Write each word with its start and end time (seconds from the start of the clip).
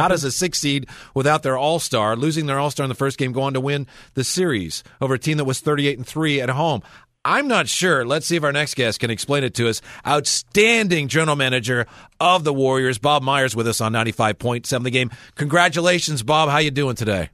how 0.00 0.08
does 0.08 0.24
a 0.24 0.32
six 0.32 0.58
seed 0.58 0.88
without 1.14 1.42
their 1.42 1.58
all 1.58 1.78
star, 1.78 2.16
losing 2.16 2.46
their 2.46 2.58
all 2.58 2.70
star 2.70 2.84
in 2.84 2.88
the 2.88 2.94
first 2.94 3.18
game, 3.18 3.32
go 3.32 3.42
on 3.42 3.52
to 3.52 3.60
win 3.60 3.86
the 4.14 4.24
series 4.24 4.82
over 5.00 5.14
a 5.14 5.18
team 5.18 5.36
that 5.36 5.44
was 5.44 5.60
38 5.60 5.98
and 5.98 6.06
3 6.06 6.40
at 6.40 6.48
home? 6.48 6.82
I'm 7.22 7.48
not 7.48 7.68
sure. 7.68 8.06
Let's 8.06 8.26
see 8.26 8.36
if 8.36 8.44
our 8.44 8.52
next 8.52 8.74
guest 8.76 9.00
can 9.00 9.10
explain 9.10 9.44
it 9.44 9.52
to 9.56 9.68
us. 9.68 9.82
Outstanding 10.06 11.08
general 11.08 11.36
manager 11.36 11.86
of 12.18 12.44
the 12.44 12.54
Warriors, 12.54 12.96
Bob 12.96 13.22
Myers, 13.22 13.54
with 13.54 13.68
us 13.68 13.82
on 13.82 13.92
95.7 13.92 14.82
The 14.84 14.90
Game. 14.90 15.10
Congratulations, 15.34 16.22
Bob. 16.22 16.48
How 16.48 16.58
you 16.58 16.70
doing 16.70 16.96
today? 16.96 17.28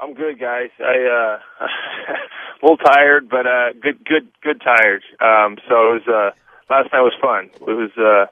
I'm 0.00 0.14
good, 0.14 0.40
guys. 0.40 0.70
I 0.80 1.38
uh 1.62 1.64
a 1.64 2.60
little 2.60 2.76
tired, 2.78 3.28
but 3.28 3.46
uh 3.46 3.72
good 3.80 4.04
good 4.04 4.26
good 4.42 4.60
tired. 4.60 5.04
Um 5.20 5.58
so 5.68 5.92
it 5.92 6.02
was 6.02 6.08
uh 6.08 6.30
last 6.68 6.92
night 6.92 7.02
was 7.02 7.14
fun. 7.22 7.50
It 7.68 7.72
was 7.72 7.90
uh 7.96 8.26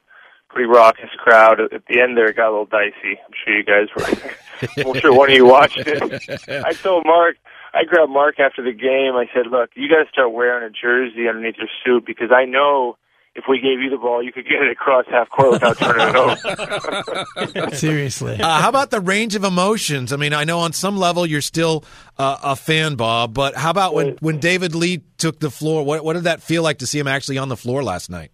pretty 0.52 0.68
raucous 0.68 1.10
crowd. 1.18 1.60
At 1.60 1.86
the 1.86 2.00
end 2.00 2.16
there 2.16 2.28
it 2.28 2.36
got 2.36 2.48
a 2.48 2.50
little 2.50 2.66
dicey. 2.66 3.18
I'm 3.24 3.32
sure 3.44 3.56
you 3.56 3.64
guys 3.64 3.88
were 3.96 4.84
I'm 4.86 5.00
sure 5.00 5.14
one 5.14 5.30
of 5.30 5.36
you 5.36 5.46
watched 5.46 5.78
it. 5.78 6.48
I 6.64 6.72
told 6.72 7.04
Mark 7.04 7.36
I 7.74 7.84
grabbed 7.84 8.12
Mark 8.12 8.38
after 8.38 8.62
the 8.62 8.72
game. 8.72 9.16
I 9.16 9.28
said, 9.34 9.46
"Look, 9.50 9.70
you 9.74 9.88
got 9.88 10.04
to 10.04 10.08
start 10.10 10.32
wearing 10.32 10.64
a 10.64 10.70
jersey 10.70 11.28
underneath 11.28 11.56
your 11.56 11.68
suit 11.84 12.04
because 12.04 12.30
I 12.30 12.44
know 12.44 12.96
if 13.34 13.44
we 13.48 13.60
gave 13.60 13.80
you 13.80 13.88
the 13.88 13.96
ball, 13.96 14.22
you 14.22 14.30
could 14.30 14.44
get 14.44 14.60
it 14.60 14.70
across 14.70 15.06
half 15.08 15.30
court 15.30 15.52
without 15.52 15.78
turning 15.78 16.08
it 16.08 17.56
over." 17.56 17.70
Seriously. 17.74 18.38
Uh, 18.38 18.60
how 18.60 18.68
about 18.68 18.90
the 18.90 19.00
range 19.00 19.34
of 19.34 19.44
emotions? 19.44 20.12
I 20.12 20.16
mean, 20.16 20.34
I 20.34 20.44
know 20.44 20.60
on 20.60 20.74
some 20.74 20.98
level 20.98 21.24
you're 21.24 21.40
still 21.40 21.84
uh, 22.18 22.36
a 22.42 22.56
fan, 22.56 22.96
Bob, 22.96 23.32
but 23.32 23.54
how 23.56 23.70
about 23.70 23.94
when 23.94 24.16
when 24.20 24.38
David 24.38 24.74
Lee 24.74 25.02
took 25.16 25.40
the 25.40 25.50
floor? 25.50 25.82
What 25.82 26.04
what 26.04 26.12
did 26.12 26.24
that 26.24 26.42
feel 26.42 26.62
like 26.62 26.78
to 26.78 26.86
see 26.86 26.98
him 26.98 27.08
actually 27.08 27.38
on 27.38 27.48
the 27.48 27.56
floor 27.56 27.82
last 27.82 28.10
night? 28.10 28.31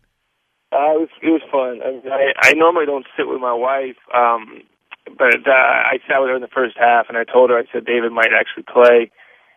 Uh, 0.79 0.95
it 0.95 1.01
was 1.03 1.13
it 1.23 1.31
was 1.35 1.43
fun. 1.51 1.83
I, 1.83 1.91
mean, 1.91 2.07
I 2.07 2.33
I 2.39 2.53
normally 2.55 2.87
don't 2.87 3.07
sit 3.17 3.27
with 3.27 3.41
my 3.41 3.53
wife. 3.53 3.99
Um, 4.15 4.63
but 5.17 5.43
uh, 5.49 5.75
I 5.91 5.99
sat 6.07 6.21
with 6.21 6.31
her 6.31 6.37
in 6.37 6.43
the 6.43 6.53
first 6.53 6.77
half, 6.79 7.07
and 7.09 7.17
I 7.17 7.25
told 7.25 7.51
her 7.51 7.59
I 7.59 7.65
said 7.73 7.87
David 7.87 8.13
might 8.13 8.31
actually 8.31 8.65
play, 8.69 9.11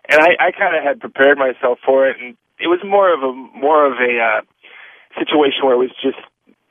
and 0.08 0.22
I, 0.22 0.50
I 0.50 0.52
kind 0.52 0.76
of 0.76 0.84
had 0.84 1.00
prepared 1.00 1.38
myself 1.38 1.80
for 1.86 2.08
it, 2.08 2.18
and 2.22 2.38
it 2.60 2.68
was 2.68 2.80
more 2.86 3.14
of 3.14 3.22
a 3.22 3.34
more 3.34 3.86
of 3.86 4.00
a 4.00 4.14
uh, 4.18 4.42
situation 5.20 5.66
where 5.66 5.76
it 5.76 5.84
was 5.84 5.94
just 6.02 6.18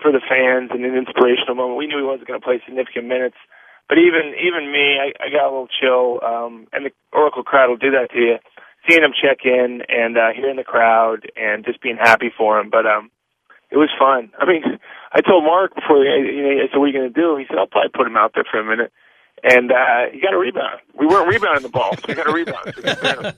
for 0.01 0.13
the 0.13 0.23
fans 0.25 0.71
and 0.73 0.85
an 0.85 0.97
inspirational 0.97 1.55
moment. 1.55 1.77
We 1.77 1.87
knew 1.87 1.99
he 1.99 2.07
wasn't 2.09 2.29
going 2.29 2.41
to 2.41 2.45
play 2.45 2.63
significant 2.65 3.07
minutes, 3.07 3.37
but 3.89 3.99
even 3.99 4.35
even 4.41 4.73
me, 4.73 4.97
I, 4.97 5.13
I 5.21 5.29
got 5.29 5.47
a 5.47 5.53
little 5.53 5.69
chill, 5.71 6.21
um, 6.25 6.67
and 6.73 6.87
the 6.87 6.93
Oracle 7.13 7.43
crowd 7.45 7.69
will 7.69 7.81
do 7.81 7.93
that 7.93 8.11
to 8.13 8.19
you. 8.19 8.37
Seeing 8.89 9.05
him 9.05 9.13
check 9.13 9.45
in 9.45 9.83
and 9.89 10.17
uh, 10.17 10.33
hearing 10.35 10.57
the 10.57 10.65
crowd 10.65 11.29
and 11.37 11.67
just 11.67 11.83
being 11.83 11.99
happy 12.01 12.33
for 12.33 12.59
him, 12.59 12.71
but 12.71 12.87
um, 12.87 13.11
it 13.71 13.77
was 13.77 13.91
fun. 13.99 14.31
I 14.39 14.47
mean, 14.47 14.63
I 15.13 15.21
told 15.21 15.45
Mark 15.45 15.75
before 15.75 16.05
you 16.05 16.43
know, 16.43 16.63
I 16.63 16.69
said, 16.71 16.79
"What 16.79 16.85
are 16.85 16.89
you 16.89 16.99
going 16.99 17.13
to 17.13 17.21
do?" 17.21 17.37
He 17.37 17.45
said, 17.49 17.59
"I'll 17.59 17.67
probably 17.67 17.91
put 17.91 18.07
him 18.07 18.17
out 18.17 18.33
there 18.35 18.45
for 18.51 18.61
a 18.61 18.65
minute." 18.65 18.93
and 19.43 19.73
uh, 19.73 20.07
he 20.13 20.21
got 20.21 20.35
a 20.35 20.39
rebound. 20.39 20.81
We 20.99 21.07
weren't 21.07 21.29
rebounding 21.29 21.63
the 21.63 21.71
ball, 21.71 21.97
so 21.97 22.07
he 22.07 22.15
got 22.15 22.29
a 22.29 22.33
rebound. 22.33 23.35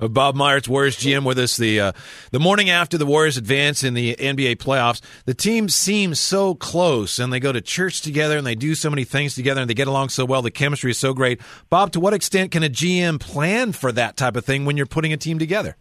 Bob 0.14 0.34
Myers, 0.34 0.68
Warriors 0.68 0.96
GM, 0.96 1.24
with 1.24 1.38
us 1.38 1.56
the 1.56 1.80
uh, 1.80 1.92
the 2.30 2.38
morning 2.38 2.70
after 2.70 2.96
the 2.96 3.06
Warriors 3.06 3.36
advance 3.36 3.82
in 3.82 3.94
the 3.94 4.16
NBA 4.16 4.56
playoffs. 4.56 5.00
The 5.24 5.34
team 5.34 5.68
seems 5.68 6.20
so 6.20 6.54
close, 6.54 7.18
and 7.18 7.32
they 7.32 7.40
go 7.40 7.52
to 7.52 7.60
church 7.60 8.00
together, 8.00 8.38
and 8.38 8.46
they 8.46 8.54
do 8.54 8.74
so 8.74 8.90
many 8.90 9.04
things 9.04 9.34
together, 9.34 9.60
and 9.60 9.68
they 9.68 9.74
get 9.74 9.88
along 9.88 10.10
so 10.10 10.24
well. 10.24 10.42
The 10.42 10.50
chemistry 10.50 10.92
is 10.92 10.98
so 10.98 11.12
great. 11.12 11.40
Bob, 11.68 11.92
to 11.92 12.00
what 12.00 12.14
extent 12.14 12.52
can 12.52 12.62
a 12.62 12.68
GM 12.68 13.20
plan 13.20 13.72
for 13.72 13.92
that 13.92 14.16
type 14.16 14.36
of 14.36 14.44
thing 14.44 14.64
when 14.64 14.76
you're 14.76 14.86
putting 14.86 15.12
a 15.12 15.16
team 15.16 15.38
together? 15.38 15.76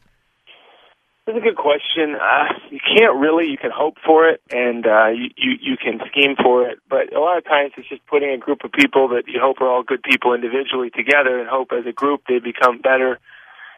That's 1.29 1.45
a 1.45 1.45
good 1.45 1.61
question. 1.61 2.15
Uh, 2.17 2.57
you 2.71 2.79
can't 2.81 3.19
really. 3.19 3.51
You 3.51 3.57
can 3.61 3.69
hope 3.69 3.97
for 4.03 4.27
it, 4.27 4.41
and 4.49 4.81
uh, 4.87 5.09
you, 5.09 5.29
you 5.37 5.51
you 5.61 5.77
can 5.77 6.01
scheme 6.09 6.33
for 6.41 6.67
it. 6.67 6.79
But 6.89 7.13
a 7.13 7.19
lot 7.19 7.37
of 7.37 7.45
times, 7.45 7.73
it's 7.77 7.87
just 7.87 8.03
putting 8.07 8.31
a 8.31 8.37
group 8.39 8.63
of 8.63 8.71
people 8.71 9.09
that 9.09 9.27
you 9.27 9.39
hope 9.39 9.61
are 9.61 9.69
all 9.69 9.83
good 9.83 10.01
people 10.01 10.33
individually 10.33 10.89
together, 10.89 11.37
and 11.37 11.47
hope 11.47 11.69
as 11.71 11.85
a 11.85 11.91
group 11.91 12.23
they 12.27 12.39
become 12.39 12.81
better. 12.81 13.19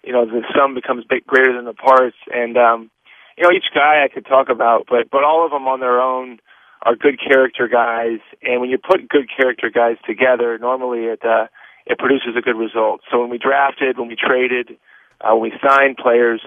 You 0.02 0.14
know, 0.14 0.26
the 0.26 0.48
sum 0.56 0.76
becomes 0.76 1.04
big, 1.04 1.28
greater 1.28 1.52
than 1.54 1.66
the 1.66 1.74
parts, 1.74 2.16
and 2.32 2.56
um, 2.56 2.90
you 3.36 3.44
know, 3.44 3.52
each 3.52 3.68
guy 3.76 4.02
I 4.02 4.08
could 4.08 4.26
talk 4.26 4.48
about, 4.48 4.88
but 4.88 5.12
but 5.12 5.26
all 5.26 5.44
of 5.44 5.52
them 5.52 5.68
on 5.68 5.82
their 5.82 6.00
own 6.00 6.40
are 6.84 6.96
good 6.96 7.20
character 7.20 7.68
guys. 7.68 8.24
And 8.42 8.62
when 8.62 8.70
you 8.70 8.78
put 8.78 9.10
good 9.10 9.28
character 9.28 9.70
guys 9.70 9.98
together, 10.08 10.58
normally 10.58 11.04
it 11.12 11.20
uh, 11.26 11.48
it 11.86 12.00
produces 12.00 12.32
a 12.38 12.42
good 12.42 12.56
result. 12.56 13.02
So 13.12 13.20
when 13.20 13.30
we 13.30 13.38
drafted, 13.38 14.00
when 14.00 14.08
we 14.08 14.16
traded, 14.16 14.78
uh, 15.20 15.36
when 15.36 15.52
we 15.52 15.54
signed 15.60 15.98
players 15.98 16.40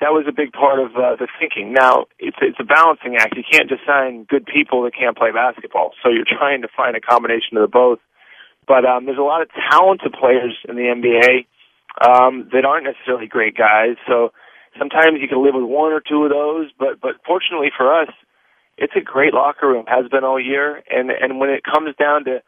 that 0.00 0.12
was 0.12 0.26
a 0.28 0.32
big 0.32 0.52
part 0.52 0.78
of 0.78 0.92
uh, 0.92 1.16
the 1.16 1.26
thinking. 1.40 1.72
Now 1.72 2.06
it's 2.18 2.36
it's 2.40 2.60
a 2.60 2.64
balancing 2.64 3.16
act. 3.16 3.36
You 3.36 3.44
can't 3.48 3.68
just 3.68 3.82
sign 3.86 4.24
good 4.28 4.44
people 4.44 4.82
that 4.84 4.94
can't 4.94 5.16
play 5.16 5.32
basketball. 5.32 5.92
So 6.02 6.10
you're 6.10 6.28
trying 6.28 6.62
to 6.62 6.68
find 6.76 6.96
a 6.96 7.00
combination 7.00 7.56
of 7.56 7.62
the 7.62 7.72
both. 7.72 7.98
But 8.68 8.84
um, 8.84 9.06
there's 9.06 9.18
a 9.18 9.24
lot 9.24 9.42
of 9.42 9.48
talented 9.70 10.12
players 10.12 10.58
in 10.68 10.76
the 10.76 10.90
NBA 10.90 11.46
um, 12.02 12.50
that 12.52 12.64
aren't 12.66 12.84
necessarily 12.84 13.26
great 13.26 13.56
guys. 13.56 13.96
So 14.06 14.32
sometimes 14.78 15.22
you 15.22 15.28
can 15.28 15.42
live 15.42 15.54
with 15.54 15.64
one 15.64 15.92
or 15.92 16.02
two 16.02 16.24
of 16.24 16.30
those. 16.30 16.68
But 16.78 17.00
but 17.00 17.16
fortunately 17.24 17.72
for 17.72 17.88
us, 17.88 18.12
it's 18.76 18.92
a 18.96 19.00
great 19.00 19.32
locker 19.32 19.66
room. 19.66 19.86
Has 19.88 20.08
been 20.10 20.24
all 20.24 20.40
year. 20.40 20.82
And 20.90 21.10
and 21.10 21.40
when 21.40 21.48
it 21.48 21.64
comes 21.64 21.96
down 21.96 22.24
to 22.24 22.42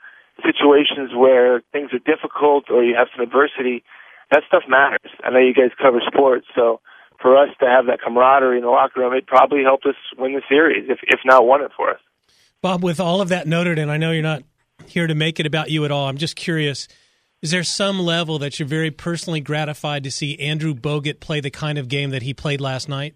situations 0.45 1.17
where 1.17 1.63
things 1.73 1.91
are 1.97 1.99
difficult 1.99 2.71
or 2.71 2.85
you 2.85 2.95
have 2.95 3.09
some 3.17 3.25
adversity, 3.25 3.83
that 4.31 4.43
stuff 4.47 4.65
matters. 4.69 5.11
I 5.25 5.31
know 5.31 5.41
you 5.41 5.55
guys 5.55 5.73
cover 5.81 6.01
sports, 6.07 6.47
so 6.55 6.81
for 7.21 7.37
us 7.37 7.49
to 7.61 7.67
have 7.67 7.87
that 7.87 8.01
camaraderie 8.01 8.59
in 8.59 8.65
the 8.65 8.71
locker 8.71 9.01
room, 9.01 9.13
it 9.13 9.27
probably 9.27 9.63
helped 9.63 9.87
us 9.87 9.97
win 10.17 10.35
the 10.35 10.43
series, 10.49 10.89
if 10.89 10.99
if 11.03 11.21
not 11.25 11.47
won 11.47 11.63
it 11.63 11.73
for 11.77 11.91
us. 11.91 12.01
Bob, 12.61 12.83
with 12.83 13.01
all 13.01 13.21
of 13.21 13.29
that 13.29 13.47
noted, 13.47 13.79
and 13.79 13.91
I 13.91 13.97
know 13.97 14.11
you're 14.11 14.23
not 14.23 14.43
here 14.87 15.07
to 15.07 15.15
make 15.15 15.39
it 15.39 15.47
about 15.47 15.71
you 15.71 15.85
at 15.85 15.91
all. 15.91 16.09
I'm 16.09 16.17
just 16.17 16.37
curious. 16.37 16.89
Is 17.41 17.53
there 17.53 17.63
some 17.63 18.01
level 18.01 18.39
that 18.41 18.59
you're 18.59 18.69
very 18.69 18.91
personally 18.91 19.41
gratified 19.41 20.03
to 20.05 20.11
see 20.11 20.39
Andrew 20.41 20.75
Bogut 20.75 21.21
play 21.21 21.41
the 21.41 21.51
kind 21.51 21.79
of 21.79 21.89
game 21.89 22.11
that 22.11 22.23
he 22.23 22.35
played 22.35 22.61
last 22.61 22.89
night? 22.89 23.15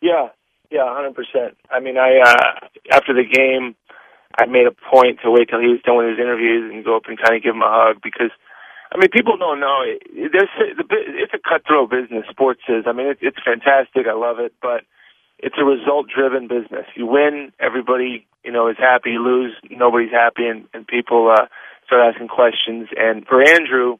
Yeah, 0.00 0.28
yeah, 0.70 0.92
hundred 0.94 1.14
percent. 1.14 1.56
I 1.70 1.80
mean, 1.80 1.98
I 1.98 2.20
uh, 2.24 2.66
after 2.90 3.12
the 3.12 3.24
game, 3.24 3.76
I 4.38 4.46
made 4.46 4.66
a 4.66 4.72
point 4.72 5.20
to 5.22 5.30
wait 5.30 5.48
till 5.50 5.60
he 5.60 5.68
was 5.68 5.80
done 5.84 5.98
with 5.98 6.08
his 6.08 6.18
interviews 6.18 6.72
and 6.72 6.84
go 6.84 6.96
up 6.96 7.04
and 7.06 7.18
kind 7.18 7.36
of 7.36 7.42
give 7.42 7.54
him 7.54 7.62
a 7.62 7.68
hug 7.68 8.00
because 8.02 8.30
I 8.92 8.98
mean, 8.98 9.08
people 9.10 9.36
don't 9.36 9.60
know. 9.60 9.84
There's 10.12 10.52
it's 10.58 11.34
a 11.34 11.38
cutthroat 11.38 11.90
business. 11.90 12.24
Sports 12.30 12.60
is. 12.68 12.84
I 12.86 12.92
mean, 12.92 13.06
it, 13.06 13.18
it's 13.20 13.38
fantastic. 13.44 14.06
I 14.06 14.12
love 14.12 14.38
it, 14.38 14.52
but 14.60 14.84
it's 15.38 15.56
a 15.58 15.64
result-driven 15.64 16.46
business. 16.48 16.86
You 16.94 17.06
win, 17.06 17.52
everybody 17.58 18.26
you 18.44 18.52
know 18.52 18.68
is 18.68 18.76
happy. 18.78 19.10
You 19.10 19.24
lose, 19.24 19.56
nobody's 19.70 20.12
happy, 20.12 20.46
and, 20.46 20.66
and 20.74 20.86
people 20.86 21.32
uh, 21.32 21.46
start 21.86 22.12
asking 22.12 22.28
questions. 22.28 22.88
And 22.96 23.26
for 23.26 23.40
Andrew, 23.40 23.96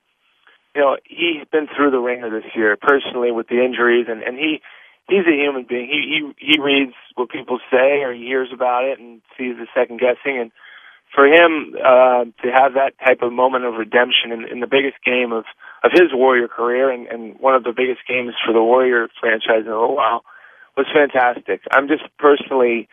you 0.75 0.81
know, 0.81 0.97
he's 1.05 1.49
been 1.51 1.69
through 1.75 1.91
the 1.91 1.99
wringer 1.99 2.29
this 2.29 2.51
year 2.55 2.77
personally 2.77 3.33
with 3.33 3.49
the 3.49 3.65
injuries, 3.65 4.07
and 4.09 4.23
and 4.23 4.37
he 4.37 4.61
he's 5.09 5.27
a 5.27 5.37
human 5.37 5.65
being. 5.69 5.89
He 5.89 6.33
he 6.39 6.53
he 6.53 6.61
reads 6.61 6.95
what 7.15 7.31
people 7.31 7.61
say 7.71 8.03
or 8.05 8.13
he 8.13 8.25
hears 8.25 8.49
about 8.53 8.85
it 8.85 9.01
and 9.01 9.23
sees 9.39 9.57
the 9.57 9.67
second 9.75 10.01
guessing 10.01 10.39
and 10.39 10.53
for 11.15 11.27
him 11.27 11.75
uh, 11.77 12.25
to 12.43 12.49
have 12.53 12.75
that 12.75 12.95
type 13.05 13.21
of 13.23 13.33
moment 13.33 13.65
of 13.65 13.75
redemption 13.75 14.33
in, 14.33 14.49
in 14.49 14.61
the 14.61 14.67
biggest 14.67 14.97
game 15.05 15.33
of 15.33 15.45
of 15.84 15.91
his 15.93 16.12
Warrior 16.12 16.49
career 16.49 16.91
and, 16.91 17.06
and 17.09 17.39
one 17.41 17.55
of 17.55 17.65
the 17.65 17.73
biggest 17.73 18.00
games 18.09 18.34
for 18.45 18.53
the 18.53 18.62
Warrior 18.62 19.09
franchise 19.21 19.67
in 19.67 19.73
a 19.73 19.93
while 19.93 20.25
was 20.77 20.87
fantastic. 20.95 21.61
I'm 21.71 21.89
just 21.89 22.05
personally 22.19 22.89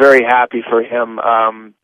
very 0.00 0.22
happy 0.22 0.62
for 0.62 0.82
him. 0.82 1.18
Um, 1.18 1.74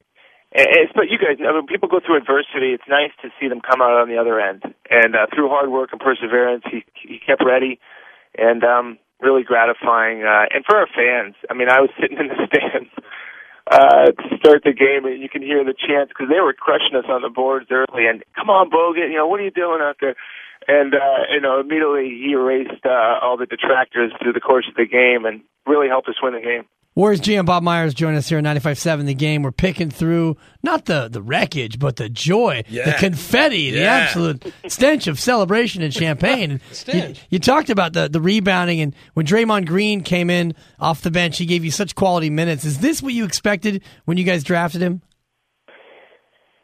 it's, 0.53 0.93
but 0.95 1.11
you 1.11 1.19
guys, 1.19 1.43
I 1.43 1.53
mean, 1.53 1.67
people 1.67 1.89
go 1.89 1.99
through 1.99 2.17
adversity. 2.17 2.71
It's 2.73 2.87
nice 2.89 3.11
to 3.23 3.29
see 3.41 3.49
them 3.49 3.61
come 3.61 3.83
out 3.83 3.99
on 3.99 4.09
the 4.09 4.17
other 4.17 4.39
end. 4.39 4.63
And 4.89 5.17
uh, 5.17 5.27
through 5.35 5.49
hard 5.49 5.69
work 5.69 5.91
and 5.91 6.01
perseverance, 6.01 6.63
he 6.71 6.85
he 6.95 7.19
kept 7.19 7.43
ready, 7.45 7.81
and 8.39 8.63
um, 8.63 8.99
really 9.21 9.43
gratifying. 9.43 10.23
Uh, 10.23 10.47
and 10.55 10.65
for 10.65 10.77
our 10.77 10.87
fans, 10.87 11.35
I 11.51 11.55
mean, 11.55 11.69
I 11.69 11.81
was 11.81 11.91
sitting 12.01 12.19
in 12.19 12.29
the 12.29 12.47
stands 12.47 12.91
uh, 13.71 14.13
to 14.13 14.37
start 14.39 14.63
the 14.65 14.73
game, 14.73 15.05
and 15.05 15.23
you 15.23 15.29
can 15.29 15.43
hear 15.43 15.65
the 15.65 15.75
chants 15.75 16.13
because 16.13 16.29
they 16.29 16.41
were 16.41 16.53
crushing 16.53 16.97
us 16.97 17.09
on 17.09 17.23
the 17.23 17.31
boards 17.31 17.67
early. 17.71 18.07
And 18.07 18.23
come 18.37 18.51
on, 18.51 18.71
Bogut, 18.71 19.11
you 19.11 19.17
know 19.17 19.27
what 19.27 19.41
are 19.41 19.45
you 19.45 19.51
doing 19.51 19.81
out 19.81 19.97
there? 20.01 20.17
And 20.69 20.95
uh, 20.95 21.33
you 21.33 21.41
know, 21.41 21.61
immediately 21.61 22.11
he 22.11 22.33
erased 22.33 22.85
uh, 22.85 23.19
all 23.23 23.37
the 23.37 23.47
detractors 23.47 24.13
through 24.21 24.33
the 24.33 24.41
course 24.41 24.67
of 24.69 24.75
the 24.77 24.87
game 24.87 25.25
and 25.25 25.43
really 25.67 25.89
helped 25.89 26.09
us 26.09 26.17
win 26.23 26.35
the 26.35 26.41
game. 26.41 26.65
Warriors 26.97 27.21
GM 27.21 27.45
Bob 27.45 27.65
Myers 27.65 27.93
join 27.93 28.15
us 28.15 28.29
here 28.29 28.39
at 28.39 28.45
95.7 28.45 29.07
The 29.07 29.15
Game. 29.15 29.43
We're 29.43 29.51
picking 29.51 29.91
through 29.91 30.37
not 30.63 30.85
the, 30.85 31.09
the 31.09 31.21
wreckage, 31.21 31.81
but 31.81 31.97
the 31.97 32.09
joy, 32.09 32.63
yeah. 32.69 32.85
the 32.85 32.93
confetti, 32.93 33.63
yeah. 33.63 33.73
the 33.73 33.85
absolute 33.85 34.55
stench 34.69 35.09
of 35.09 35.19
celebration 35.19 35.83
and 35.83 35.93
champagne. 35.93 36.61
you, 36.87 37.15
you, 37.31 37.39
talked 37.41 37.69
about 37.69 37.95
the, 37.95 38.09
the 38.09 38.21
rebounding, 38.21 38.81
and 38.81 38.95
when 39.15 39.27
Draymond 39.27 39.67
Green 39.67 40.03
came 40.03 40.31
in 40.31 40.55
off 40.79 41.01
the 41.03 41.11
bench, 41.11 41.37
he 41.37 41.47
gave 41.47 41.65
you 41.65 41.73
such 41.73 41.97
quality 41.97 42.31
minutes. 42.31 42.65
Is 42.65 42.79
this 42.79 43.03
what 43.03 43.13
you 43.13 43.25
expected 43.25 43.83
when 44.05 44.17
you 44.17 44.23
guys 44.23 44.45
drafted 44.45 44.81
him? 44.81 45.03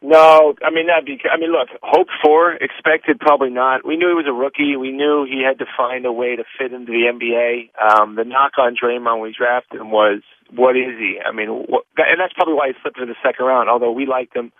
No, 0.02 0.54
I 0.64 0.70
mean 0.70 0.86
that'd 0.86 1.04
be. 1.04 1.20
I 1.30 1.36
mean, 1.36 1.52
look, 1.52 1.68
hoped 1.82 2.10
for, 2.24 2.54
expected, 2.54 3.20
probably 3.20 3.50
not. 3.50 3.84
We 3.84 3.96
knew 3.96 4.08
he 4.08 4.14
was 4.14 4.26
a 4.26 4.32
rookie. 4.32 4.76
We 4.76 4.92
knew 4.92 5.26
he 5.28 5.44
had 5.44 5.58
to 5.58 5.66
find 5.76 6.06
a 6.06 6.12
way 6.12 6.36
to 6.36 6.44
fit 6.58 6.72
into 6.72 6.90
the 6.90 7.12
NBA. 7.12 7.70
Um, 7.76 8.16
the 8.16 8.24
knock 8.24 8.52
on 8.56 8.74
Draymond 8.74 9.20
when 9.20 9.28
we 9.28 9.34
drafted 9.36 9.80
him 9.80 9.90
was, 9.90 10.22
what 10.56 10.74
is 10.74 10.96
he? 10.98 11.18
I 11.20 11.32
mean, 11.32 11.50
what, 11.68 11.84
and 11.98 12.18
that's 12.18 12.32
probably 12.32 12.54
why 12.54 12.68
he 12.68 12.74
slipped 12.80 12.98
in 12.98 13.08
the 13.08 13.14
second 13.22 13.44
round. 13.44 13.68
Although 13.68 13.92
we 13.92 14.06
liked 14.06 14.34
him, 14.34 14.52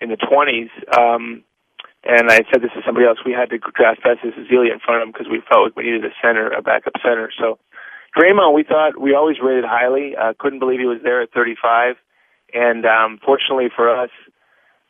in 0.00 0.08
the 0.08 0.16
20s. 0.16 0.72
Um, 0.96 1.44
and 2.02 2.30
I 2.30 2.40
said 2.50 2.62
this 2.62 2.72
to 2.72 2.80
somebody 2.84 3.06
else. 3.06 3.18
We 3.24 3.32
had 3.32 3.50
to 3.50 3.58
draft 3.58 4.02
Festus 4.02 4.32
Ezeli 4.32 4.72
in 4.72 4.80
front 4.80 5.02
of 5.02 5.08
him 5.08 5.12
because 5.12 5.28
we 5.30 5.42
felt 5.48 5.64
like 5.64 5.76
we 5.76 5.84
needed 5.84 6.04
a 6.04 6.14
center, 6.24 6.50
a 6.50 6.62
backup 6.62 6.94
center. 7.04 7.30
So 7.38 7.58
Draymond, 8.16 8.54
we 8.54 8.64
thought 8.64 8.98
we 8.98 9.14
always 9.14 9.36
rated 9.42 9.64
highly. 9.64 10.16
Uh, 10.16 10.32
couldn't 10.38 10.58
believe 10.58 10.80
he 10.80 10.86
was 10.86 11.00
there 11.04 11.20
at 11.20 11.32
35. 11.32 11.96
And 12.54 12.86
um, 12.86 13.20
fortunately 13.24 13.68
for 13.74 13.88
us, 13.88 14.10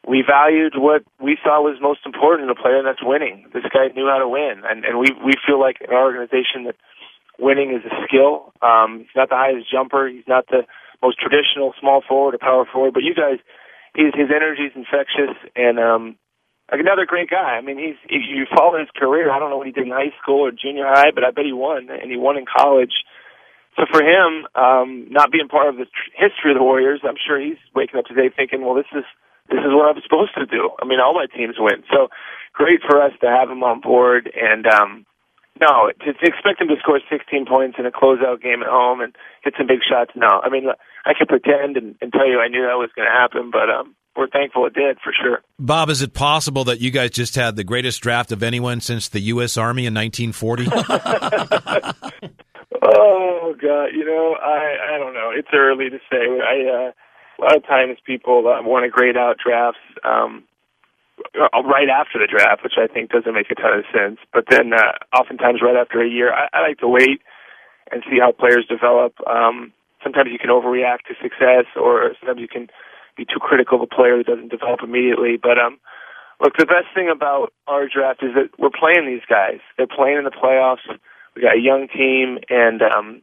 we 0.06 0.24
valued 0.26 0.74
what 0.76 1.04
we 1.20 1.36
thought 1.36 1.62
was 1.62 1.76
most 1.80 2.00
important 2.06 2.48
in 2.48 2.50
a 2.50 2.58
player, 2.58 2.78
and 2.78 2.86
that's 2.86 3.02
winning. 3.02 3.46
This 3.52 3.64
guy 3.68 3.88
knew 3.94 4.08
how 4.08 4.18
to 4.18 4.28
win, 4.28 4.62
and 4.64 4.84
and 4.84 4.98
we 4.98 5.12
we 5.24 5.34
feel 5.46 5.60
like 5.60 5.76
in 5.80 5.92
our 5.92 6.04
organization 6.04 6.64
that 6.64 6.76
winning 7.38 7.72
is 7.72 7.84
a 7.84 7.94
skill. 8.08 8.52
Um, 8.62 9.04
he's 9.04 9.16
not 9.16 9.28
the 9.28 9.36
highest 9.36 9.70
jumper. 9.70 10.08
He's 10.08 10.28
not 10.28 10.46
the 10.48 10.64
most 11.02 11.18
traditional 11.20 11.74
small 11.80 12.02
forward 12.06 12.34
or 12.34 12.38
power 12.38 12.64
forward. 12.64 12.94
But 12.94 13.04
you 13.04 13.14
guys, 13.14 13.38
his 13.94 14.12
his 14.16 14.32
energy 14.32 14.72
is 14.72 14.74
infectious, 14.74 15.36
and 15.54 15.78
um, 15.78 16.16
like 16.72 16.80
another 16.80 17.04
great 17.04 17.28
guy. 17.28 17.56
I 17.56 17.60
mean, 17.60 17.76
he's 17.76 18.00
if 18.08 18.24
you 18.24 18.46
follow 18.48 18.78
his 18.78 18.88
career. 18.96 19.30
I 19.30 19.38
don't 19.38 19.50
know 19.50 19.58
what 19.58 19.68
he 19.68 19.76
did 19.76 19.84
in 19.84 19.92
high 19.92 20.16
school 20.22 20.48
or 20.48 20.52
junior 20.52 20.88
high, 20.88 21.12
but 21.12 21.24
I 21.24 21.30
bet 21.30 21.44
he 21.44 21.52
won, 21.52 21.88
and 21.90 22.10
he 22.10 22.16
won 22.16 22.38
in 22.38 22.48
college. 22.48 23.04
So 23.76 23.84
for 23.90 24.02
him, 24.02 24.48
um, 24.56 25.06
not 25.10 25.30
being 25.30 25.48
part 25.48 25.68
of 25.68 25.76
the 25.76 25.86
history 26.16 26.52
of 26.52 26.58
the 26.58 26.64
Warriors, 26.64 27.00
I'm 27.04 27.20
sure 27.20 27.40
he's 27.40 27.60
waking 27.74 27.98
up 27.98 28.04
today 28.04 28.28
thinking, 28.34 28.64
well, 28.64 28.74
this 28.74 28.90
is 28.92 29.04
this 29.50 29.60
is 29.60 29.74
what 29.74 29.94
I'm 29.94 30.02
supposed 30.02 30.34
to 30.38 30.46
do. 30.46 30.70
I 30.80 30.86
mean, 30.86 31.00
all 31.00 31.14
my 31.14 31.26
teams 31.26 31.56
win. 31.58 31.82
So 31.90 32.08
great 32.52 32.80
for 32.86 33.02
us 33.02 33.12
to 33.20 33.28
have 33.28 33.50
him 33.50 33.62
on 33.62 33.80
board. 33.80 34.30
And 34.34 34.66
um, 34.66 35.06
no, 35.60 35.90
to, 36.04 36.12
to 36.12 36.26
expect 36.26 36.60
him 36.60 36.68
to 36.68 36.76
score 36.78 37.00
16 37.10 37.46
points 37.46 37.76
in 37.78 37.86
a 37.86 37.90
closeout 37.90 38.42
game 38.42 38.62
at 38.62 38.68
home 38.68 39.00
and 39.00 39.14
hit 39.42 39.54
some 39.58 39.66
big 39.66 39.80
shots, 39.86 40.12
no. 40.14 40.40
I 40.42 40.48
mean, 40.48 40.66
I 41.04 41.12
could 41.14 41.28
pretend 41.28 41.76
and, 41.76 41.96
and 42.00 42.12
tell 42.12 42.26
you 42.26 42.40
I 42.40 42.48
knew 42.48 42.62
that 42.62 42.78
was 42.78 42.90
going 42.94 43.08
to 43.08 43.12
happen, 43.12 43.50
but 43.50 43.68
um, 43.68 43.94
we're 44.16 44.28
thankful 44.28 44.66
it 44.66 44.74
did 44.74 44.98
for 45.02 45.12
sure. 45.12 45.42
Bob, 45.58 45.90
is 45.90 46.02
it 46.02 46.14
possible 46.14 46.64
that 46.64 46.80
you 46.80 46.90
guys 46.90 47.10
just 47.10 47.34
had 47.34 47.56
the 47.56 47.64
greatest 47.64 48.02
draft 48.02 48.32
of 48.32 48.42
anyone 48.42 48.80
since 48.80 49.08
the 49.08 49.20
U.S. 49.20 49.56
Army 49.56 49.86
in 49.86 49.94
1940? 49.94 50.66
oh 52.82 53.54
God, 53.60 53.86
you 53.94 54.04
know, 54.04 54.36
I 54.40 54.94
I 54.94 54.98
don't 54.98 55.14
know. 55.14 55.30
It's 55.34 55.48
early 55.52 55.90
to 55.90 55.98
say. 56.10 56.40
I 56.40 56.88
uh, 56.88 56.92
a 57.40 57.44
lot 57.44 57.56
of 57.56 57.66
times 57.66 57.98
people 58.04 58.46
uh, 58.46 58.62
want 58.62 58.84
to 58.84 58.90
grade 58.90 59.16
out 59.16 59.36
drafts 59.38 59.80
um, 60.04 60.44
uh, 61.34 61.62
right 61.62 61.88
after 61.88 62.18
the 62.18 62.28
draft, 62.28 62.62
which 62.62 62.76
I 62.76 62.86
think 62.86 63.10
doesn't 63.10 63.32
make 63.32 63.50
a 63.50 63.54
ton 63.54 63.78
of 63.78 63.84
sense. 63.92 64.18
But 64.32 64.44
then, 64.50 64.72
uh, 64.72 64.92
oftentimes, 65.16 65.60
right 65.62 65.76
after 65.76 66.00
a 66.00 66.08
year, 66.08 66.32
I, 66.32 66.48
I 66.52 66.60
like 66.60 66.78
to 66.78 66.88
wait 66.88 67.22
and 67.90 68.02
see 68.08 68.18
how 68.20 68.32
players 68.32 68.66
develop. 68.68 69.14
Um, 69.26 69.72
sometimes 70.02 70.30
you 70.32 70.38
can 70.38 70.50
overreact 70.50 71.08
to 71.08 71.14
success, 71.20 71.66
or 71.76 72.12
sometimes 72.20 72.40
you 72.40 72.48
can 72.48 72.68
be 73.16 73.24
too 73.24 73.40
critical 73.40 73.76
of 73.76 73.82
a 73.82 73.94
player 73.94 74.18
that 74.18 74.26
doesn't 74.26 74.50
develop 74.50 74.80
immediately. 74.82 75.36
But 75.40 75.58
um, 75.58 75.78
look, 76.40 76.56
the 76.56 76.66
best 76.66 76.92
thing 76.94 77.10
about 77.10 77.52
our 77.66 77.88
draft 77.88 78.22
is 78.22 78.34
that 78.34 78.50
we're 78.58 78.70
playing 78.72 79.06
these 79.06 79.24
guys. 79.28 79.60
They're 79.76 79.90
playing 79.90 80.18
in 80.18 80.24
the 80.24 80.30
playoffs. 80.30 80.84
We 81.34 81.42
got 81.42 81.56
a 81.56 81.60
young 81.60 81.88
team, 81.88 82.38
and 82.48 82.82
um, 82.82 83.22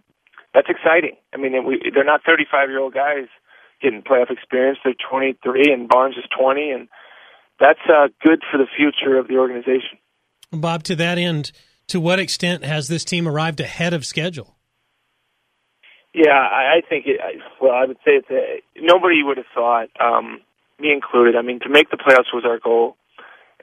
that's 0.54 0.70
exciting. 0.70 1.18
I 1.34 1.38
mean, 1.38 1.66
we, 1.66 1.92
they're 1.94 2.04
not 2.04 2.22
35 2.26 2.70
year 2.70 2.80
old 2.80 2.94
guys 2.94 3.28
getting 3.82 4.02
playoff 4.02 4.32
experience. 4.32 4.80
They're 4.84 4.96
23, 5.10 5.72
and 5.72 5.88
Barnes 5.88 6.16
is 6.18 6.26
20, 6.40 6.72
and 6.72 6.88
that's 7.60 7.80
uh, 7.90 8.08
good 8.24 8.42
for 8.52 8.58
the 8.58 8.68
future 8.76 9.18
of 9.18 9.28
the 9.28 9.38
organization. 9.38 9.98
Bob, 10.52 10.84
to 10.84 10.96
that 10.96 11.18
end, 11.18 11.52
to 11.88 12.00
what 12.00 12.20
extent 12.20 12.64
has 12.64 12.88
this 12.88 13.04
team 13.04 13.28
arrived 13.28 13.60
ahead 13.60 13.94
of 13.94 14.06
schedule? 14.06 14.56
Yeah, 16.14 16.32
I, 16.32 16.78
I 16.78 16.82
think 16.88 17.06
it. 17.06 17.20
Well, 17.62 17.74
I 17.74 17.86
would 17.86 17.98
say 17.98 18.18
it's 18.18 18.30
a, 18.32 18.62
nobody 18.80 19.22
would 19.24 19.38
have 19.38 19.46
thought, 19.54 19.90
um, 20.00 20.42
me 20.80 20.92
included. 20.92 21.36
I 21.36 21.42
mean, 21.42 21.60
to 21.62 21.70
make 21.70 21.92
the 21.92 21.98
playoffs 21.98 22.34
was 22.34 22.44
our 22.46 22.60
goal, 22.60 22.98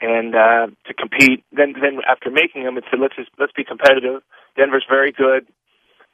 and 0.01 0.35
uh, 0.35 0.67
to 0.87 0.95
compete. 0.95 1.45
Then, 1.53 1.75
then 1.81 1.99
after 2.09 2.31
making 2.31 2.65
them, 2.65 2.77
it 2.77 2.85
said 2.91 3.01
let's 3.01 3.17
just 3.17 3.31
let's 3.39 3.53
be 3.53 3.65
competitive. 3.65 4.23
Denver's 4.57 4.85
very 4.89 5.11
good. 5.11 5.47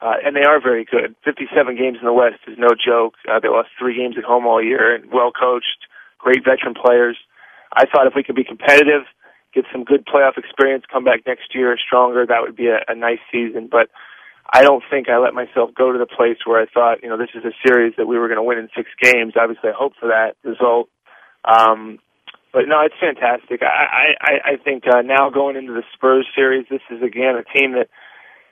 Uh, 0.00 0.14
and 0.24 0.34
they 0.34 0.44
are 0.44 0.60
very 0.60 0.84
good. 0.84 1.14
57 1.24 1.76
games 1.76 1.98
in 2.00 2.06
the 2.06 2.12
West 2.12 2.40
is 2.48 2.56
no 2.56 2.70
joke. 2.72 3.14
Uh, 3.28 3.38
they 3.38 3.48
lost 3.48 3.68
three 3.78 3.96
games 3.96 4.16
at 4.16 4.24
home 4.24 4.46
all 4.46 4.62
year 4.62 4.94
and 4.94 5.12
well 5.12 5.30
coached, 5.30 5.84
great 6.18 6.42
veteran 6.44 6.74
players. 6.74 7.18
I 7.72 7.84
thought 7.84 8.06
if 8.06 8.14
we 8.16 8.24
could 8.24 8.34
be 8.34 8.44
competitive, 8.44 9.04
get 9.54 9.64
some 9.70 9.84
good 9.84 10.06
playoff 10.06 10.38
experience, 10.38 10.84
come 10.90 11.04
back 11.04 11.20
next 11.26 11.54
year 11.54 11.76
stronger, 11.76 12.24
that 12.26 12.40
would 12.40 12.56
be 12.56 12.68
a, 12.68 12.80
a 12.88 12.94
nice 12.94 13.20
season. 13.30 13.68
But 13.70 13.90
I 14.52 14.62
don't 14.62 14.82
think 14.90 15.08
I 15.08 15.18
let 15.18 15.34
myself 15.34 15.70
go 15.74 15.92
to 15.92 15.98
the 15.98 16.06
place 16.06 16.38
where 16.44 16.60
I 16.60 16.66
thought, 16.66 17.02
you 17.02 17.08
know, 17.08 17.18
this 17.18 17.30
is 17.34 17.44
a 17.44 17.52
series 17.66 17.94
that 17.98 18.06
we 18.06 18.18
were 18.18 18.28
going 18.28 18.38
to 18.38 18.42
win 18.42 18.58
in 18.58 18.68
six 18.74 18.88
games. 19.00 19.34
Obviously, 19.36 19.70
I 19.70 19.76
hope 19.76 19.92
for 20.00 20.08
that 20.08 20.34
result. 20.42 20.88
Um, 21.44 21.98
but 22.52 22.66
no, 22.66 22.80
it's 22.80 22.98
fantastic. 22.98 23.62
I, 23.62 24.16
I, 24.20 24.52
I 24.52 24.56
think 24.56 24.84
uh, 24.88 25.02
now 25.02 25.30
going 25.30 25.56
into 25.56 25.72
the 25.72 25.84
Spurs 25.94 26.26
series, 26.34 26.66
this 26.68 26.82
is 26.90 27.02
again 27.02 27.36
a 27.36 27.46
team 27.56 27.72
that 27.72 27.88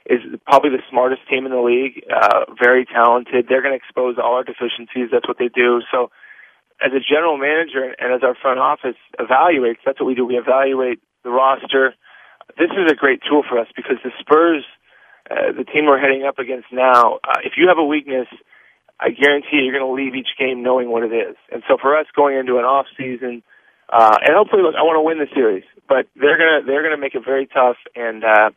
is 0.08 0.20
probably 0.46 0.70
the 0.70 0.82
smartest 0.90 1.22
team 1.28 1.44
in 1.44 1.52
the 1.52 1.60
league, 1.60 2.02
uh, 2.08 2.48
very 2.56 2.84
talented. 2.84 3.46
They're 3.48 3.62
going 3.62 3.76
to 3.76 3.80
expose 3.80 4.16
all 4.16 4.34
our 4.34 4.44
deficiencies. 4.44 5.12
That's 5.12 5.28
what 5.28 5.38
they 5.38 5.48
do. 5.48 5.82
So, 5.92 6.10
as 6.80 6.92
a 6.92 7.02
general 7.02 7.36
manager 7.36 7.94
and 7.98 8.14
as 8.14 8.22
our 8.22 8.36
front 8.40 8.58
office 8.60 8.96
evaluates, 9.18 9.82
that's 9.84 10.00
what 10.00 10.06
we 10.06 10.14
do. 10.14 10.24
We 10.24 10.38
evaluate 10.38 11.00
the 11.24 11.30
roster. 11.30 11.94
This 12.56 12.70
is 12.70 12.90
a 12.90 12.94
great 12.94 13.20
tool 13.28 13.42
for 13.48 13.58
us 13.58 13.66
because 13.74 13.96
the 14.04 14.10
Spurs, 14.20 14.64
uh, 15.30 15.52
the 15.52 15.64
team 15.64 15.86
we're 15.86 15.98
heading 15.98 16.24
up 16.24 16.38
against 16.38 16.68
now, 16.72 17.18
uh, 17.26 17.42
if 17.44 17.54
you 17.56 17.68
have 17.68 17.78
a 17.78 17.84
weakness, 17.84 18.28
I 19.00 19.10
guarantee 19.10 19.66
you're 19.66 19.76
going 19.76 19.86
to 19.86 19.92
leave 19.92 20.14
each 20.14 20.38
game 20.38 20.62
knowing 20.62 20.90
what 20.90 21.02
it 21.02 21.12
is. 21.12 21.36
And 21.52 21.62
so 21.68 21.76
for 21.80 21.98
us 21.98 22.06
going 22.14 22.38
into 22.38 22.58
an 22.58 22.64
off 22.64 22.86
season, 22.96 23.42
uh, 23.90 24.16
and 24.22 24.36
hopefully, 24.36 24.62
look, 24.62 24.74
I 24.76 24.82
want 24.82 24.96
to 24.96 25.02
win 25.02 25.18
the 25.18 25.28
series, 25.34 25.64
but 25.88 26.06
they're 26.14 26.36
gonna 26.36 26.60
they're 26.66 26.82
gonna 26.82 27.00
make 27.00 27.14
it 27.14 27.24
very 27.24 27.46
tough, 27.46 27.76
and 27.96 28.22
uh, 28.22 28.50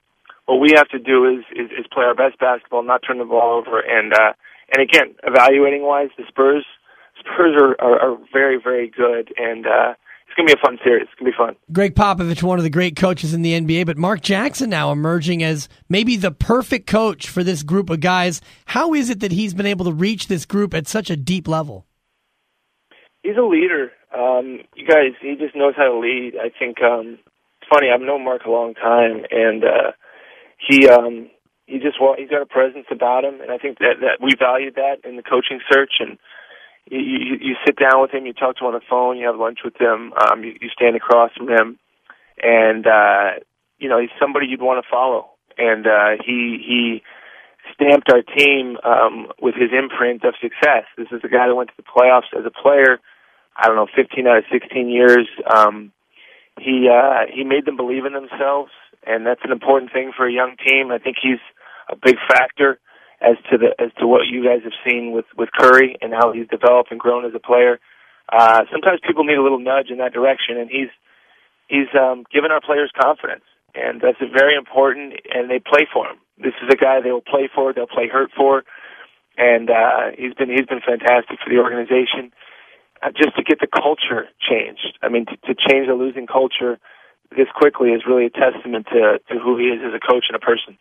what 0.51 0.59
we 0.59 0.74
have 0.75 0.89
to 0.89 1.00
do 1.00 1.25
is, 1.25 1.45
is, 1.56 1.71
is 1.71 1.86
play 1.92 2.03
our 2.03 2.13
best 2.15 2.38
basketball, 2.38 2.83
not 2.83 3.01
turn 3.07 3.19
the 3.19 3.25
ball 3.25 3.57
over, 3.57 3.80
and 3.80 4.13
uh, 4.13 4.33
and 4.74 4.81
again, 4.81 5.15
evaluating 5.24 5.83
wise, 5.83 6.09
the 6.18 6.24
Spurs 6.27 6.65
Spurs 7.19 7.56
are, 7.62 7.75
are, 7.80 8.00
are 8.00 8.18
very 8.33 8.59
very 8.62 8.89
good, 8.89 9.33
and 9.38 9.65
uh, 9.65 9.94
it's 10.27 10.36
going 10.36 10.48
to 10.48 10.56
be 10.56 10.59
a 10.59 10.65
fun 10.65 10.77
series. 10.83 11.03
It's 11.03 11.19
going 11.19 11.31
to 11.31 11.38
be 11.38 11.38
fun. 11.38 11.56
Gregg 11.71 11.95
Popovich, 11.95 12.44
one 12.44 12.57
of 12.57 12.63
the 12.63 12.69
great 12.69 12.98
coaches 12.98 13.33
in 13.33 13.44
the 13.44 13.53
NBA, 13.53 13.86
but 13.86 13.98
Mark 13.98 14.21
Jackson 14.21 14.69
now 14.69 14.92
emerging 14.92 15.42
as 15.42 15.69
maybe 15.88 16.18
the 16.18 16.31
perfect 16.31 16.86
coach 16.86 17.30
for 17.30 17.44
this 17.44 17.63
group 17.63 17.89
of 17.89 18.01
guys. 18.01 18.42
How 18.65 18.94
is 18.94 19.09
it 19.09 19.21
that 19.21 19.31
he's 19.31 19.53
been 19.53 19.65
able 19.65 19.86
to 19.86 19.94
reach 19.94 20.27
this 20.27 20.45
group 20.45 20.74
at 20.74 20.88
such 20.88 21.09
a 21.09 21.15
deep 21.15 21.48
level? 21.48 21.86
He's 23.24 23.38
a 23.38 23.42
leader. 23.42 23.92
Um, 24.13 24.59
you 24.75 24.86
guys, 24.86 25.13
he 25.21 25.36
just 25.36 25.56
knows 25.56 25.75
how 25.77 25.86
to 25.86 25.98
lead. 25.98 26.33
I 26.36 26.50
think 26.57 26.81
um, 26.81 27.19
it's 27.62 27.70
funny. 27.70 27.88
I've 27.93 28.01
known 28.01 28.25
Mark 28.25 28.43
a 28.46 28.50
long 28.50 28.74
time, 28.74 29.24
and 29.31 29.63
uh, 29.63 29.91
he 30.68 30.88
um 30.88 31.30
he 31.65 31.80
just 31.80 32.00
well 32.00 32.15
he's 32.18 32.30
got 32.30 32.41
a 32.41 32.46
presence 32.46 32.86
about 32.91 33.24
him 33.24 33.41
and 33.41 33.51
I 33.51 33.58
think 33.58 33.80
that 33.80 33.96
that 34.01 34.22
we 34.22 34.32
valued 34.38 34.75
that 34.75 35.08
in 35.08 35.15
the 35.15 35.24
coaching 35.24 35.60
search 35.72 35.94
and 36.00 36.18
you, 36.89 37.38
you 37.39 37.56
sit 37.65 37.77
down 37.77 38.01
with 38.01 38.12
him, 38.12 38.25
you 38.25 38.34
talk 38.34 38.58
to 38.58 38.65
him 38.65 38.74
on 38.74 38.74
the 38.74 38.82
phone, 38.89 39.18
you 39.18 39.27
have 39.27 39.38
lunch 39.38 39.60
with 39.63 39.80
him, 39.80 40.13
um 40.13 40.44
you, 40.44 40.56
you 40.62 40.70
stand 40.70 40.96
across 40.96 41.32
from 41.36 41.50
him 41.50 41.80
and 42.41 42.86
uh 42.88 43.41
you 43.80 43.89
know, 43.89 44.00
he's 44.00 44.13
somebody 44.20 44.46
you'd 44.48 44.62
want 44.62 44.84
to 44.84 44.89
follow. 44.89 45.30
And 45.58 45.88
uh 45.88 46.22
he 46.24 46.62
he 46.65 47.03
stamped 47.74 48.12
our 48.12 48.22
team 48.22 48.77
um 48.84 49.27
with 49.41 49.56
his 49.56 49.72
imprint 49.72 50.24
of 50.24 50.36
success. 50.41 50.86
This 50.98 51.08
is 51.12 51.22
a 51.24 51.30
guy 51.30 51.48
that 51.48 51.56
went 51.56 51.70
to 51.70 51.77
the 51.77 51.84
playoffs 51.84 52.30
as 52.38 52.46
a 52.46 52.51
player, 52.51 53.00
I 53.56 53.68
don't 53.68 53.75
know, 53.75 53.88
fifteen 53.96 54.27
out 54.27 54.38
of 54.38 54.44
sixteen 54.51 54.89
years. 54.89 55.27
Um 55.50 55.91
he 56.60 56.89
uh 56.91 57.25
he 57.34 57.44
made 57.44 57.65
them 57.65 57.77
believe 57.77 58.06
in 58.06 58.13
themselves 58.13 58.72
and 59.05 59.25
that's 59.25 59.41
an 59.43 59.51
important 59.51 59.91
thing 59.91 60.12
for 60.15 60.27
a 60.27 60.31
young 60.31 60.55
team. 60.58 60.91
I 60.91 61.00
think 61.00 61.17
he's 61.22 61.41
a 61.89 61.96
big 61.96 62.15
factor 62.27 62.79
as 63.22 63.38
to 63.51 63.58
the 63.58 63.70
as 63.77 63.91
to 64.00 64.08
what 64.08 64.25
you 64.25 64.43
guys 64.43 64.63
have 64.63 64.77
seen 64.86 65.12
with 65.12 65.25
with 65.38 65.50
Curry 65.58 65.96
and 66.01 66.13
how 66.13 66.34
he's 66.34 66.48
developed 66.48 66.91
and 66.91 67.00
grown 67.00 67.25
as 67.25 67.34
a 67.36 67.39
player. 67.39 67.79
Uh, 68.31 68.63
sometimes 68.72 69.00
people 69.05 69.24
need 69.24 69.38
a 69.38 69.43
little 69.43 69.60
nudge 69.60 69.89
in 69.89 69.98
that 69.98 70.13
direction, 70.13 70.58
and 70.58 70.70
he's 70.70 70.89
he's 71.67 71.89
um, 71.93 72.25
given 72.34 72.51
our 72.51 72.62
players 72.62 72.91
confidence, 72.98 73.46
and 73.75 74.01
that's 74.01 74.17
very 74.34 74.55
important. 74.55 75.13
And 75.34 75.50
they 75.50 75.60
play 75.60 75.86
for 75.91 76.08
him. 76.08 76.17
This 76.38 76.53
is 76.63 76.70
a 76.72 76.77
guy 76.77 77.01
they 77.01 77.12
will 77.12 77.25
play 77.25 77.50
for. 77.53 77.74
They'll 77.74 77.88
play 77.88 78.08
hurt 78.08 78.31
for, 78.36 78.63
and 79.38 79.70
uh, 79.70 80.17
he's 80.17 80.34
been 80.34 80.50
he's 80.50 80.65
been 80.65 80.81
fantastic 80.81 81.38
for 81.43 81.50
the 81.50 81.62
organization. 81.62 82.34
Uh, 83.03 83.10
just 83.10 83.36
to 83.36 83.41
get 83.41 83.60
the 83.60 83.65
culture 83.65 84.29
changed. 84.38 84.98
I 85.01 85.10
mean, 85.10 85.25
to, 85.25 85.36
to 85.50 85.55
change 85.58 85.88
the 85.88 85.98
losing 85.98 86.27
culture 86.27 86.77
this 87.36 87.48
quickly 87.56 87.90
is 87.90 88.04
really 88.08 88.26
a 88.26 88.30
testament 88.30 88.88
to, 88.92 89.20
to 89.30 89.40
who 89.40 89.58
he 89.58 89.66
is 89.66 89.80
as 89.86 89.94
a 89.94 90.00
coach 90.00 90.26
and 90.30 90.36
a 90.36 90.40
person. 90.40 90.78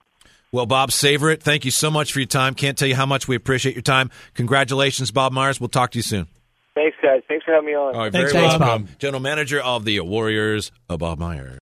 Well, 0.52 0.66
Bob 0.66 0.90
savor 0.90 1.30
it. 1.30 1.42
thank 1.42 1.64
you 1.64 1.71
so 1.71 1.90
much 1.90 2.12
for 2.12 2.19
your 2.19 2.26
time. 2.26 2.54
Can't 2.54 2.76
tell 2.76 2.88
you 2.88 2.97
how 2.97 3.07
much 3.07 3.28
we 3.28 3.37
appreciate 3.37 3.76
your 3.76 3.83
time. 3.83 4.11
Congratulations, 4.35 5.12
Bob 5.12 5.33
Myers. 5.33 5.61
We'll 5.61 5.69
talk 5.69 5.92
to 5.92 5.99
you 5.99 6.02
soon. 6.02 6.26
Thanks, 6.75 6.97
guys. 7.02 7.23
Thanks 7.28 7.45
for 7.45 7.52
having 7.52 7.66
me 7.66 7.75
on. 7.75 7.95
All 7.95 8.00
right, 8.02 8.12
Thanks, 8.12 8.33
very 8.33 8.59
Bob. 8.59 8.88
General 8.99 9.21
Manager 9.21 9.61
of 9.61 9.85
the 9.85 10.00
Warriors, 10.00 10.73
uh, 10.88 10.97
Bob 10.97 11.19
Myers. 11.19 11.59